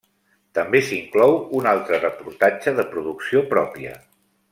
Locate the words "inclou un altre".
1.01-1.99